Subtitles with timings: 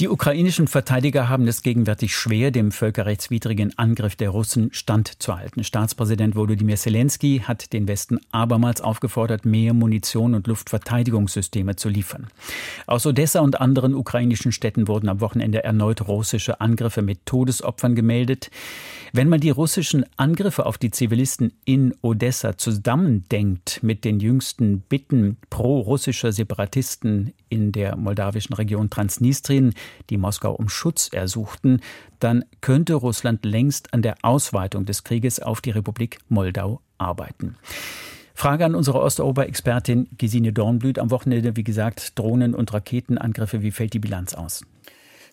[0.00, 5.62] Die ukrainischen Verteidiger haben es gegenwärtig schwer, dem völkerrechtswidrigen Angriff der Russen standzuhalten.
[5.62, 12.26] Staatspräsident Volodymyr Zelensky hat den Westen abermals aufgefordert, mehr Munition und Luftverteidigungssysteme zu liefern.
[12.88, 18.50] Aus Odessa und anderen ukrainischen Städten wurden am Wochenende erneut russische Angriffe mit Todesopfern gemeldet.
[19.12, 25.36] Wenn man die russischen Angriffe auf die Zivilisten in Odessa zusammendenkt mit den jüngsten Bitten
[25.50, 29.72] pro-russischer Separatisten in der moldawischen Region Transnistrien,
[30.10, 31.80] die Moskau um Schutz ersuchten,
[32.20, 37.56] dann könnte Russland längst an der Ausweitung des Krieges auf die Republik Moldau arbeiten.
[38.34, 40.98] Frage an unsere Osteuropa-Expertin Gesine Dornblüt.
[40.98, 43.62] Am Wochenende, wie gesagt, Drohnen- und Raketenangriffe.
[43.62, 44.62] Wie fällt die Bilanz aus?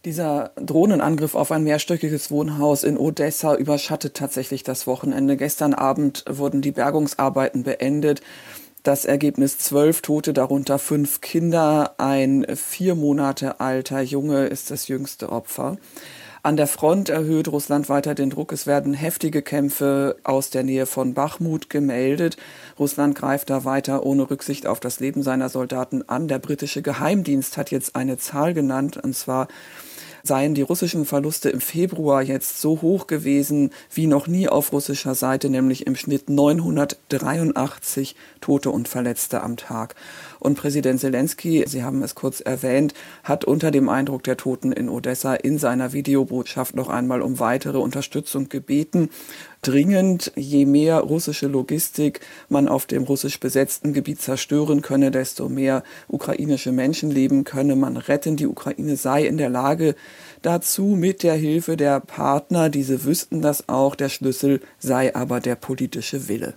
[0.06, 5.38] Dieser Drohnenangriff auf ein mehrstöckiges Wohnhaus in Odessa überschattet tatsächlich das Wochenende.
[5.38, 8.22] Gestern Abend wurden die Bergungsarbeiten beendet.
[8.84, 11.94] Das Ergebnis zwölf Tote, darunter fünf Kinder.
[12.00, 15.78] Ein vier Monate alter Junge ist das jüngste Opfer.
[16.42, 18.52] An der Front erhöht Russland weiter den Druck.
[18.52, 22.38] Es werden heftige Kämpfe aus der Nähe von Bachmut gemeldet.
[22.80, 26.28] Russland greift da weiter ohne Rücksicht auf das Leben seiner Soldaten an.
[26.28, 29.48] Der britische Geheimdienst hat jetzt eine Zahl genannt, und zwar
[30.24, 35.16] seien die russischen Verluste im Februar jetzt so hoch gewesen wie noch nie auf russischer
[35.16, 39.96] Seite, nämlich im Schnitt 983 Tote und Verletzte am Tag.
[40.42, 44.90] Und Präsident Zelensky, Sie haben es kurz erwähnt, hat unter dem Eindruck der Toten in
[44.90, 49.10] Odessa in seiner Videobotschaft noch einmal um weitere Unterstützung gebeten
[49.62, 55.84] dringend, je mehr russische Logistik man auf dem russisch besetzten Gebiet zerstören könne, desto mehr
[56.08, 58.36] ukrainische Menschenleben könne man retten.
[58.36, 59.96] Die Ukraine sei in der Lage
[60.42, 62.70] dazu mit der Hilfe der Partner.
[62.70, 63.96] Diese wüssten das auch.
[63.96, 66.56] Der Schlüssel sei aber der politische Wille.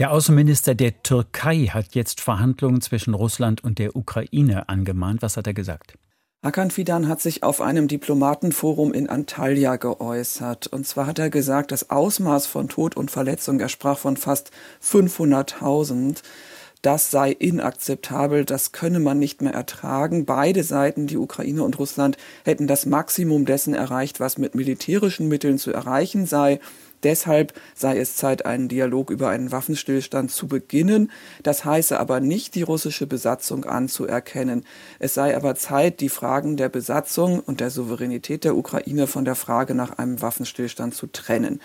[0.00, 5.22] Der Außenminister der Türkei hat jetzt Verhandlungen zwischen Russland und der Ukraine angemahnt.
[5.22, 5.96] Was hat er gesagt?
[6.42, 10.66] Hakan Fidan hat sich auf einem Diplomatenforum in Antalya geäußert.
[10.66, 14.50] Und zwar hat er gesagt, das Ausmaß von Tod und Verletzung, er sprach von fast
[14.82, 16.22] 500.000,
[16.82, 20.26] das sei inakzeptabel, das könne man nicht mehr ertragen.
[20.26, 25.56] Beide Seiten, die Ukraine und Russland, hätten das Maximum dessen erreicht, was mit militärischen Mitteln
[25.56, 26.60] zu erreichen sei.
[27.02, 31.10] Deshalb sei es Zeit, einen Dialog über einen Waffenstillstand zu beginnen.
[31.42, 34.64] Das heiße aber nicht, die russische Besatzung anzuerkennen.
[34.98, 39.34] Es sei aber Zeit, die Fragen der Besatzung und der Souveränität der Ukraine von der
[39.34, 41.60] Frage nach einem Waffenstillstand zu trennen.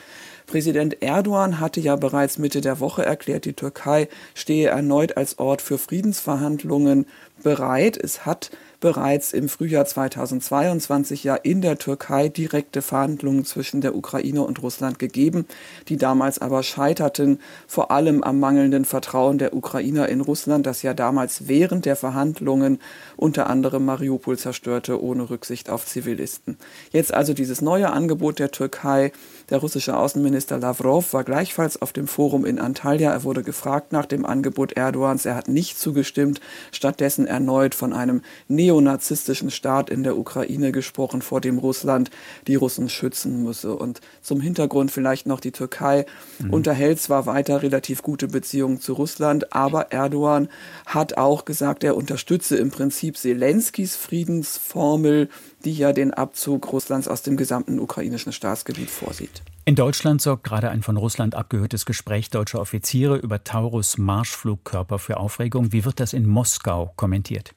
[0.48, 5.62] Präsident Erdogan hatte ja bereits Mitte der Woche erklärt, die Türkei stehe erneut als Ort
[5.62, 7.06] für Friedensverhandlungen
[7.44, 7.98] bereit.
[7.98, 14.44] Es hat bereits im Frühjahr 2022 ja in der Türkei direkte Verhandlungen zwischen der Ukraine
[14.44, 15.46] und Russland gegeben,
[15.90, 20.94] die damals aber scheiterten, vor allem am mangelnden Vertrauen der Ukrainer in Russland, das ja
[20.94, 22.80] damals während der Verhandlungen
[23.18, 26.58] unter anderem Mariupol zerstörte, ohne Rücksicht auf Zivilisten.
[26.92, 29.12] Jetzt also dieses neue Angebot der Türkei.
[29.50, 33.12] Der russische Außenminister Lavrov war gleichfalls auf dem Forum in Antalya.
[33.12, 35.26] Er wurde gefragt nach dem Angebot Erdogans.
[35.26, 36.40] Er hat nicht zugestimmt,
[36.72, 42.12] stattdessen erneut von einem Neo neonazistischen Staat in der Ukraine gesprochen, vor dem Russland
[42.48, 43.76] die Russen schützen müsse.
[43.76, 46.06] Und zum Hintergrund vielleicht noch die Türkei
[46.38, 46.54] mhm.
[46.54, 50.50] unterhält zwar weiter relativ gute Beziehungen zu Russland, aber Erdogan
[50.86, 55.30] hat auch gesagt, er unterstütze im Prinzip Zelenskys Friedensformel,
[55.66, 59.42] die ja den Abzug Russlands aus dem gesamten ukrainischen Staatsgebiet vorsieht.
[59.66, 65.18] In Deutschland sorgt gerade ein von Russland abgehörtes Gespräch deutscher Offiziere über Taurus Marschflugkörper für
[65.18, 65.72] Aufregung.
[65.72, 67.54] Wie wird das in Moskau kommentiert?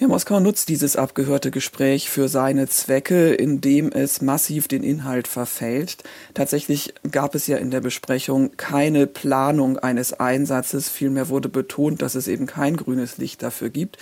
[0.00, 6.02] Ja, Moskau nutzt dieses abgehörte Gespräch für seine Zwecke, indem es massiv den Inhalt verfälscht.
[6.34, 10.88] Tatsächlich gab es ja in der Besprechung keine Planung eines Einsatzes.
[10.88, 13.98] Vielmehr wurde betont, dass es eben kein grünes Licht dafür gibt.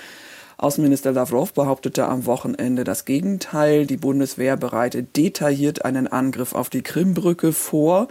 [0.57, 3.85] Außenminister Lavrov behauptete am Wochenende das Gegenteil.
[3.85, 8.09] Die Bundeswehr bereite detailliert einen Angriff auf die Krimbrücke vor.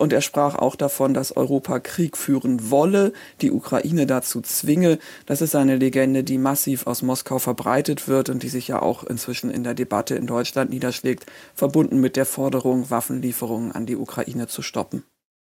[0.00, 3.12] Und er sprach auch davon, dass Europa Krieg führen wolle,
[3.42, 4.98] die Ukraine dazu zwinge.
[5.26, 9.04] Das ist eine Legende, die massiv aus Moskau verbreitet wird und die sich ja auch
[9.04, 14.46] inzwischen in der Debatte in Deutschland niederschlägt, verbunden mit der Forderung, Waffenlieferungen an die Ukraine
[14.46, 15.04] zu stoppen.